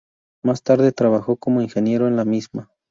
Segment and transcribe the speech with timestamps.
[0.41, 2.71] Más tarde trabajó como ingeniero en la misma.